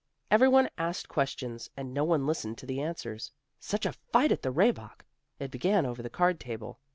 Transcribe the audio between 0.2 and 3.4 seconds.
Everyone asked questions, and no one listened to the answers.